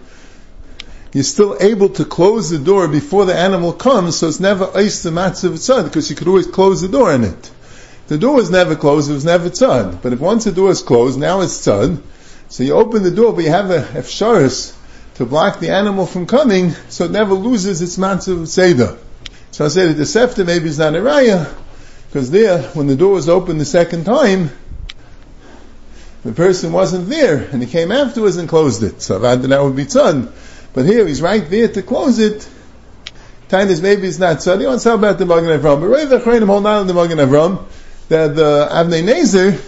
[1.13, 5.01] you're still able to close the door before the animal comes, so it's never ice
[5.01, 7.51] the matzah tzad, because you could always close the door in it.
[8.07, 10.01] The door was never closed, it was never tzad.
[10.01, 12.01] But if once the door is closed, now it's tzad,
[12.49, 14.75] so you open the door, but you have a efsharis
[15.15, 18.97] to block the animal from coming, so it never loses its matzah seder.
[19.51, 21.51] So I say that the sefta maybe is not a raya,
[22.07, 24.51] because there, when the door was opened the second time,
[26.23, 29.01] the person wasn't there, and he came afterwards and closed it.
[29.01, 30.31] So that would be tzad.
[30.73, 32.47] But here he's right there to close it.
[33.49, 34.57] Tainis maybe it's not so.
[34.57, 35.81] He wants to about the Magen Avram.
[35.81, 37.65] But right the Chayim hold on the Magen Avram
[38.09, 39.59] that the Avnei Nezer,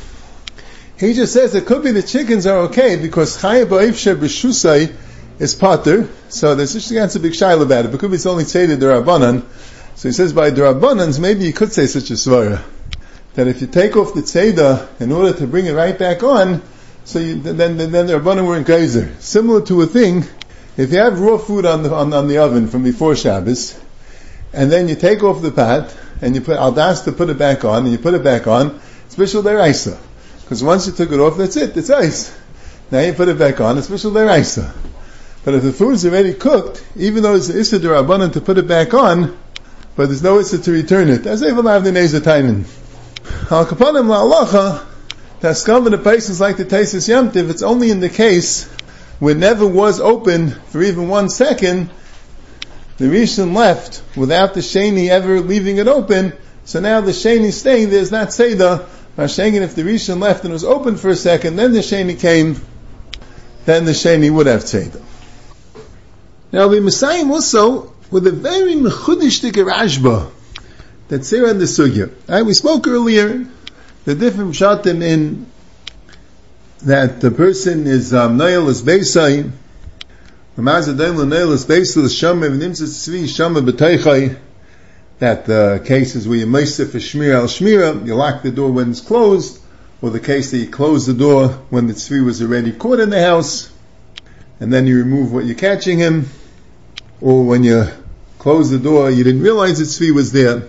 [0.97, 4.95] he just says it could be the chickens are okay because Chayim Ba'ifshe B'shusai
[5.39, 6.07] is potter.
[6.29, 7.91] So there's just a big shaila about it.
[7.91, 9.43] But could be it's only stated the Rabbanan.
[9.95, 12.63] So he says by the Rabbanans, maybe you could say such a svara.
[13.33, 16.61] That if you take off the tzeda in order to bring it right back on,
[17.05, 19.15] so you, then, then, then the Rabbanan were in Kaiser.
[19.19, 20.25] Similar to a thing
[20.81, 23.79] if you have raw food on the, on, on the oven from before Shabbos,
[24.51, 27.63] and then you take off the pot, and you put aldas to put it back
[27.63, 29.95] on, and you put it back on, special deraisa.
[30.41, 32.35] Because once you took it off, that's it, it's ice.
[32.89, 34.73] Now you put it back on, it's special deraisa.
[35.45, 38.67] But if the food's already cooked, even though it's the issa abundant to put it
[38.67, 39.37] back on,
[39.95, 42.65] but there's no issa to return it, as even have the neza tainin.
[43.51, 44.83] Al kapanim la'alacha,
[45.41, 48.67] taskam in the places like the Taisis Yamtiv, it's only in the case
[49.21, 51.91] where never was open for even one second,
[52.97, 56.33] the Rishon left without the Sheni ever leaving it open,
[56.65, 58.83] so now the Sheni staying there is not Seder.
[59.15, 62.59] Mashengen, if the Rishon left and was open for a second, then the Sheni came,
[63.65, 65.03] then the Sheni would have Seder.
[66.51, 70.31] Now the Messiah also with a very mechudishtik Rashba
[71.09, 72.11] that Sarah and the Sugya.
[72.27, 73.45] Right, we spoke earlier
[74.05, 75.45] the different shatim in
[76.83, 79.51] that the person is um, Nail is Beisai,
[85.19, 88.89] that the cases where you meisif for shmir al shmira, you lock the door when
[88.89, 89.61] it's closed,
[90.01, 93.11] or the case that you close the door when the tzvi was already caught in
[93.11, 93.71] the house,
[94.59, 96.27] and then you remove what you're catching him,
[97.21, 97.87] or when you
[98.39, 100.63] close the door, you didn't realize the tzvi was there.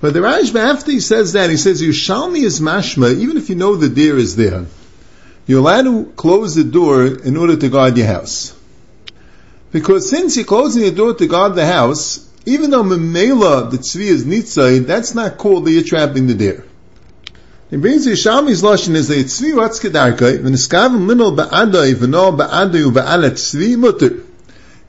[0.00, 3.56] But the Rashba, after he says that, he says, Yushalmi is mashma, even if you
[3.56, 4.66] know the deer is there
[5.48, 8.54] you're allowed to close the door in order to guard your house.
[9.72, 14.08] Because since you're closing the door to guard the house, even though Memela, the tzvi
[14.08, 16.66] is nitzay, that's not called that you're trapping the deer.
[17.70, 22.92] It brings the Yishami's lashon is that tzvi what's kedarkai, v'niskavim limel ba'adai v'no ba'adai
[22.92, 24.24] u'ba'alat tzvi mutter.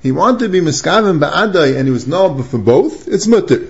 [0.02, 3.70] He wanted to be miskavim ba'adai and he was no for both, it's mutter.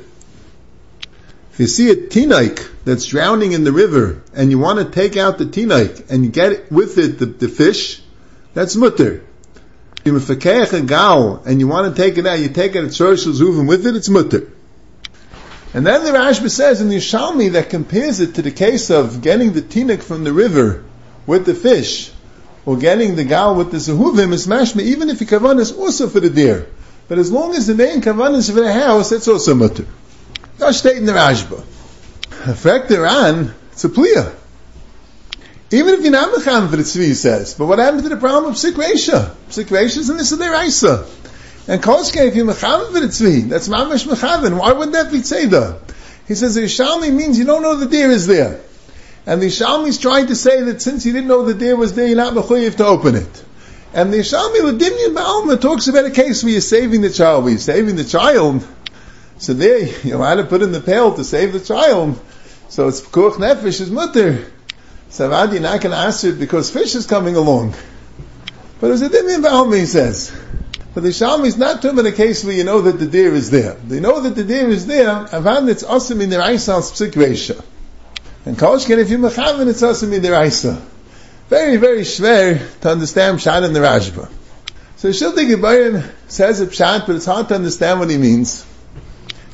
[1.60, 5.18] If you see a tinaik that's drowning in the river and you want to take
[5.18, 8.02] out the tinaik and get with it the, the fish,
[8.54, 9.26] that's mutter.
[10.06, 13.28] Mefakech a gal, and you want to take it out, you take it at Shorosh
[13.28, 14.50] Zuvim with it, it's mutter.
[15.74, 19.22] And then the Rashba says in the Yishalmi that compares it to the case of
[19.22, 20.86] getting the tinik from the river
[21.28, 22.10] with the fish,
[22.66, 26.08] or getting the gal with the zehuvim is mashma, even if the kavan is also
[26.08, 26.70] for the deer.
[27.10, 29.86] But as long as the main kavan is for the house, that's also mutter.
[30.60, 31.60] That's state in the Rashba.
[32.50, 34.36] Effect Iran, it's a pliya.
[35.72, 37.54] Even if you're not mecham for the tzvi, he says.
[37.54, 39.36] But what happened to the problem of psikresha?
[39.50, 41.06] Psikresha is in the Seder
[41.68, 44.58] And Koshke, if you're mecham for the tzvi, that's mamash mechavin.
[44.58, 45.80] Why would that be tzeda?
[46.28, 48.62] He says the Yishalmi means you don't know the deer is there.
[49.26, 51.94] And the Yishalmi is trying to say that since you didn't know the deer was
[51.94, 53.44] there, you're not mechuyev to open it.
[53.94, 57.54] And the Yishalmi Ladimyan Ba'alma talks about a case where you're saving the child, where
[57.54, 58.68] you're saving the child.
[59.40, 62.20] So there, you know, to put in the pail to save the child.
[62.68, 64.46] So it's kuch nefesh is mutter.
[65.10, 67.74] Savadi, you're not going to answer it because fish is coming along.
[68.80, 70.32] But it's a ba'almi, he says.
[70.94, 73.34] But the Shalmi is not talking about a case where you know that the deer
[73.34, 73.74] is there.
[73.74, 77.66] They know that the deer is there, avan it's awesome in their Aisal psik
[78.46, 80.82] And Kolshkin, if you're Mechavin, it's awesome in their Aisal.
[81.48, 84.30] Very, very schwer to understand Pshat in the Rashba.
[84.98, 88.66] So Shiltei Giborim says a Pshat, but it's hard to understand what he means.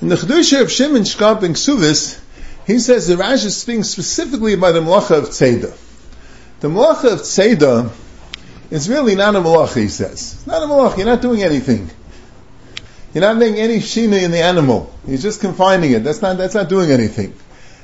[0.02, 2.20] In the Chedusha of Shimon Shkop in Ksuvis,
[2.68, 5.74] he says the Rash is speaking specifically about the Malacha of Tzeda.
[6.60, 7.92] The Malacha of Tzeda
[8.72, 10.34] is really not a Malacha, he says.
[10.34, 11.90] It's not a Malacha, you're not doing anything.
[13.14, 14.94] You're not making any shina in the animal.
[15.08, 16.04] You're just confining it.
[16.04, 17.34] That's not, that's not doing anything.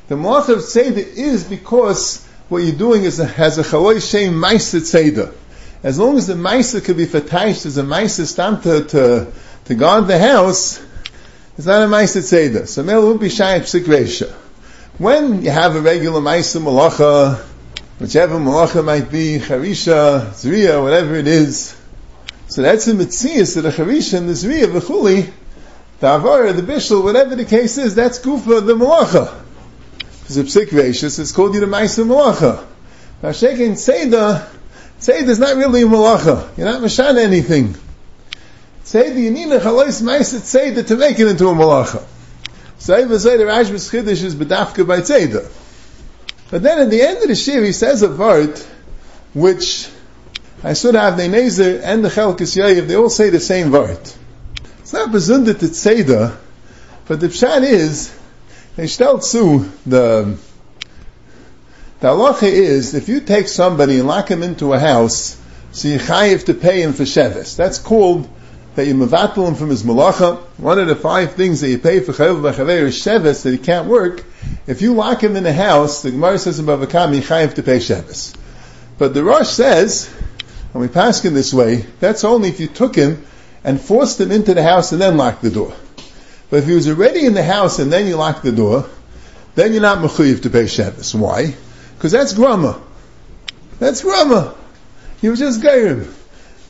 [0.10, 4.34] The Malacha of Tzeda is because what you're doing is a, has a Chaloi Shem
[4.34, 5.34] Maisa Tzeda.
[5.82, 9.32] As long as the Maisa could be fataish as a Maisa stamp to,
[9.66, 10.86] to guard the house,
[11.58, 12.68] it's not a Maisa Tzeda.
[12.68, 13.88] So Mel won't be shy at Psik
[14.98, 17.40] when you have a regular Maisa Malacha,
[18.00, 21.76] whichever Malacha might be, Charisha, Zriya, whatever it is,
[22.48, 25.32] so that's a Mitzias that the Charisha and the Zriya, the Chuli,
[26.02, 29.42] the Avara, the Bishul, whatever the case is, that's Kufa, the Malacha.
[30.20, 32.64] Because a Psik it's called you the Maisa Malacha.
[33.24, 34.48] Now Shekin Seder,
[35.00, 36.58] Seder is not really a Malacha.
[36.58, 37.76] You're not Mashan anything.
[38.92, 42.04] Seder, you need a Chalais Maisa Seder to make it into a Malacha.
[42.78, 45.50] Say the Rashba's Chiddush is bedafka by Tzeda.
[46.50, 48.60] But then at the end of the Shir, he says a word
[49.34, 49.88] which
[50.62, 53.98] I should have the Nezer and the Chelkas Yoav, they all say the same word.
[54.80, 56.36] It's not besundert to Tzeda,
[57.08, 58.14] but the Pshat is,
[58.76, 60.38] they stellt zu, the,
[62.02, 65.40] the halacha is, if you take somebody and lock him into a house,
[65.72, 67.56] so you chayiv to pay him for shevis.
[67.56, 68.28] That's called
[68.76, 70.38] that you mevatel him from his malacha.
[70.58, 73.58] One of the five things that you pay for chayav b'chaver is sheves that he
[73.58, 74.24] can't work.
[74.66, 77.56] If you lock him in the house, the Gemara says in Bava Kamma, you chayav
[77.56, 78.36] to pay sheves.
[78.98, 80.14] But the Rosh says,
[80.74, 83.26] and we pass him this way, that's only if you took him
[83.64, 85.74] and forced him into the house and then locked the door.
[86.50, 88.90] But if he was already in the house and then you locked the door,
[89.56, 91.14] then you're not mechuyev to pay sheves.
[91.14, 91.54] Why?
[91.96, 92.82] Because that's grama.
[93.80, 94.56] That's grama.
[95.22, 96.14] You just him.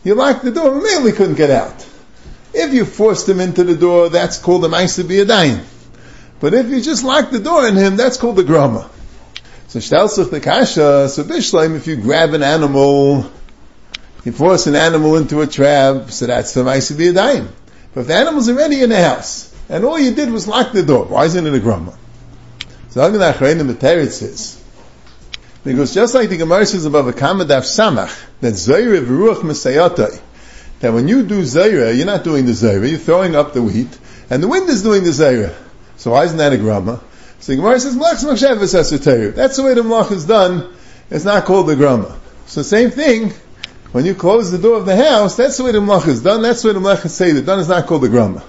[0.04, 1.88] You locked the door, we couldn't get out.
[2.54, 5.64] If you forced him into the door, that's called a Maisa Biyadayin.
[6.40, 8.90] But if you just lock the door on him, that's called the Grama.
[9.68, 13.32] So Shtalsuch the Kasha, so Bishleim, if you grab an animal,
[14.26, 17.48] you force an animal into a trap, so that's the Maisa Biyadayin.
[17.94, 20.84] But if the animal's already in the house, and all you did was lock the
[20.84, 21.98] door, why isn't it a Grama?
[22.90, 24.62] So Hagan Achrein the Teretz says,
[25.64, 30.20] because just like the Gemara says above a Kamadaf Samach, that Zoyre V'ruach Mesayotai,
[30.82, 33.98] that when you do Zaira, you're not doing the Zaira, you're throwing up the wheat,
[34.30, 35.56] and the wind is doing the Zaira.
[35.98, 37.02] So why isn't that a grama?
[37.39, 40.76] So Gemara says, That's the way the Mlach is done.
[41.10, 42.20] It's not called the grama.
[42.46, 43.32] So same thing,
[43.91, 46.41] when you close the door of the house, that's the way the Mlach is done,
[46.41, 48.44] that's the way the Mlach is that done is not called the grama.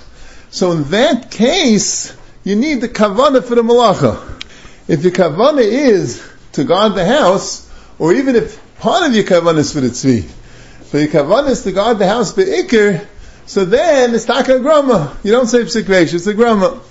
[0.51, 2.14] So in that case,
[2.45, 4.40] you need the kavana for the malacha.
[4.88, 9.59] If your kavana is to guard the house, or even if part of your kavana
[9.59, 10.28] is for the tzvi,
[10.93, 13.07] for the kavan is to guard the house be'ikr,
[13.47, 15.16] so then it's taka grama.
[15.24, 16.82] You don't say psikvesh, it's a grama.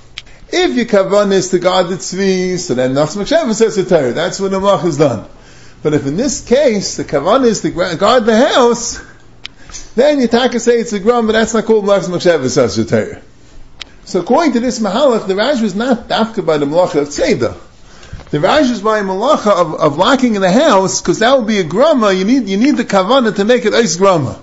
[0.51, 4.11] If your kavan is to guard the tzvi, so then Nachs Makshev says a Torah.
[4.13, 5.29] That's when the mach is done.
[5.83, 8.99] But if in this case, the kavan is to guard the house,
[9.93, 12.85] then you taka say it's a grama, but that's not called Nachs Makshev says a
[12.85, 13.21] Torah.
[14.05, 17.55] So according to this Mahalach, the Raj was not dafka by the Malacha of Tzeda.
[18.31, 21.47] The Raj is by a malacha of, of locking in the house, because that would
[21.47, 24.41] be a grama, you need, you need the kavana to make it ice grama.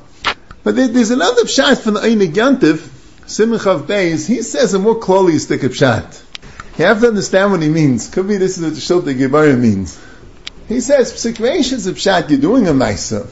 [0.63, 2.87] But there, there's another pshat from the Einig Yantiv,
[3.87, 6.23] Beis, he says a more closely stick of pshat.
[6.77, 8.11] You have to understand what he means.
[8.11, 9.99] Could be this is what the Shilta Gemara means.
[10.69, 13.27] He says, situations of pshat, you're doing a maisa,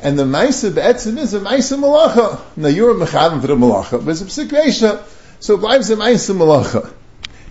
[0.00, 2.40] and the Maisa Be'etzim is a Maisa Malacha.
[2.56, 5.02] Now you're a Mechavim for the Malacha, but it's a Psikresha,
[5.40, 6.92] so it lives a Maisa Malacha.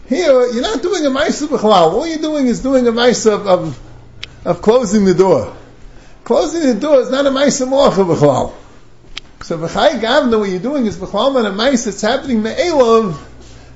[0.07, 1.93] Here, you're not doing a Maisa B'chalal.
[1.93, 3.79] All you're doing is doing a Maisa of, of,
[4.45, 5.55] of closing the door.
[6.25, 8.53] Closing the door is not a Maisa Malacha B'chalal.
[9.43, 13.17] So B'chai Gavna, what you're doing is B'chalal and a Maisa, it's happening Me'elov.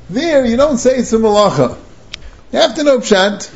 [0.10, 1.78] There, you don't say it's a Malacha.
[2.52, 3.54] You have to know Pshat.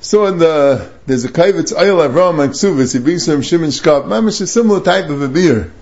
[0.00, 4.40] So in the, there's a Kaivetz Oil Avram Aksuvis, he brings from Shimon Shkop, Mamish
[4.40, 5.72] a similar type of a beer.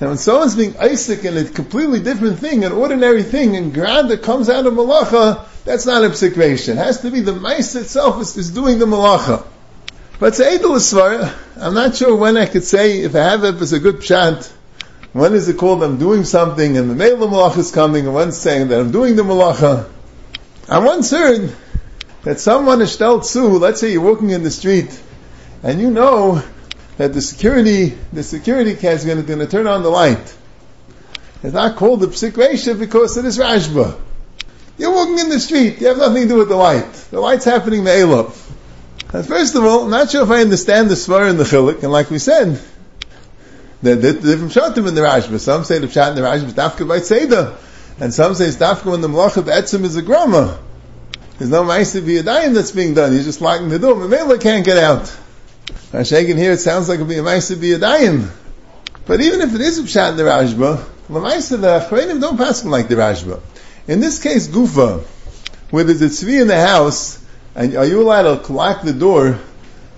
[0.00, 4.08] Now when someone's being Isaac in a completely different thing, an ordinary thing, and Grad
[4.08, 6.72] that comes out of Malacha, that's not a psikration.
[6.72, 9.46] It has to be the mice itself is, is doing the Malacha.
[10.18, 13.56] But it's Eidel Svar, I'm not sure when I could say, if I have it
[13.56, 14.50] as a good pshat,
[15.12, 18.38] when is it called I'm doing something and the Mela Malacha is coming, and one's
[18.38, 19.88] saying that I'm doing the Malacha.
[20.68, 21.54] I'm once heard
[22.22, 25.00] that someone is zu, let's say you're walking in the street,
[25.62, 26.42] and you know
[26.96, 30.36] that the security, the security cat is going to turn on the light.
[31.42, 33.98] It's not called the psikresha because it is rashba.
[34.78, 36.92] You're walking in the street, you have nothing to do with the light.
[37.10, 38.38] The light's happening me'elav.
[39.12, 41.44] And uh, first of all, I'm not sure if I understand the svar in the
[41.44, 42.58] chilik, and like we said,
[43.82, 45.38] there are different shatim in the Rashba.
[45.38, 47.56] Some say the pshat in the Rashba is dafka by tzeda,
[48.00, 50.58] and some say it's dafka when the malacha be'etzim is a grama.
[51.38, 53.12] There's no ma'aseh b'yadayim that's being done.
[53.12, 53.94] He's just locking the door.
[53.96, 55.14] Mamela can't get out.
[56.06, 58.30] Shaking here, it sounds like it'll be a ma'aseh b'yadayim.
[59.04, 62.64] But even if it is a pshat in the Rashba, Lamaisa the Achreinim don't pass
[62.64, 63.40] like the Rashba.
[63.88, 65.00] In this case, Gufa,
[65.70, 67.20] where there's a tzvi in the house,
[67.56, 69.40] and are you allowed to lock the door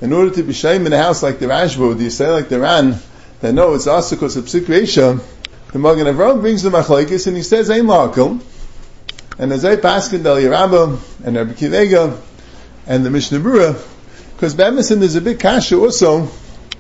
[0.01, 2.49] in order to be shame in the house like the Rashba, do you say like
[2.49, 2.97] the Ran,
[3.41, 5.23] that no, it's also because of Psikresha,
[5.73, 8.41] the Magen Avraham brings the Machlaikis and he says, Ein Lakel,
[9.39, 12.19] and as I Paskin Del Yerabba, and Rabbi Akiva Eiger,
[12.87, 13.75] and the Mishnah Brura,
[14.35, 16.31] because Bamison there's a big kasha also,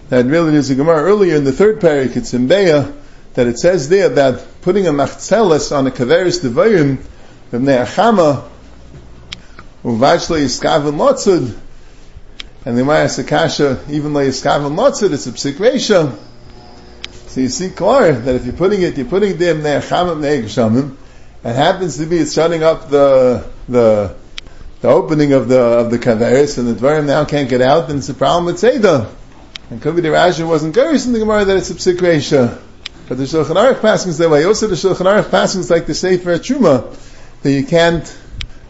[0.09, 2.95] that really there's a Gemara earlier in the third parak, it's in Beah,
[3.35, 6.97] that it says there that putting a machzelis on a kaveris devayim,
[7.53, 8.49] v'mnei achama,
[9.85, 11.55] uvachli yiskaven lotzud,
[12.65, 16.19] and the Maya Sakasha, even though yiskaven lotzud, it's a psikresha,
[17.27, 20.97] so you see clear that if you're putting it, you're putting them there, chamim ne'eg
[21.45, 24.17] it happens to be it's shutting up the, the,
[24.81, 27.99] the opening of the, of the kaveris, and the dvarim now can't get out, then
[27.99, 29.11] it's a problem with Seder.
[29.69, 32.64] And could be wasn't curious in the Gemara that it's a psikresha.
[33.09, 34.45] But the Shulchan Aruch passes that way.
[34.45, 36.97] Also the Shulchan Aruch passes like the Sefer Truma,
[37.43, 38.19] that you can't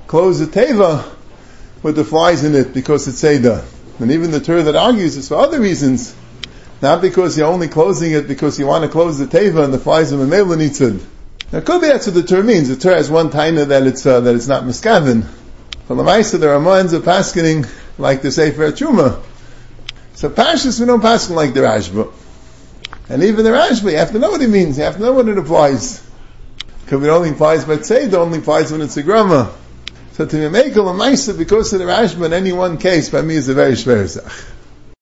[0.07, 1.09] close the Teva
[1.83, 3.65] with the flies in it because it's Seder.
[4.01, 6.15] And even the Torah that argues is for other reasons.
[6.83, 9.79] Not because you're only closing it because you want to close the teva and the
[9.79, 11.01] flies of Mamela Nitzid.
[11.53, 12.69] Now, it could be that's what the Torah means.
[12.69, 15.25] The Torah has one taina that it's, uh, that it's not miskavin.
[15.87, 17.67] But Lamaisa, there are minds of paskening
[17.97, 19.23] like the Sefer Truma.
[20.15, 22.13] So Pashas, we don't paskin like the Rashba.
[23.09, 24.79] And even the Rashba, you have to know what it means.
[24.79, 26.03] You have to know what it applies.
[26.85, 29.53] Because it only applies by Tzed, it only applies when it's a grama.
[30.13, 33.35] So to make a Lamaisa, because of the Rashba in any one case, by me
[33.35, 34.54] is a very shver